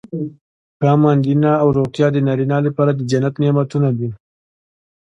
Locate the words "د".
2.11-2.17, 2.93-3.01